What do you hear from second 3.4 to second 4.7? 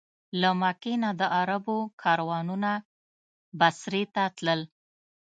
بصرې ته تلل.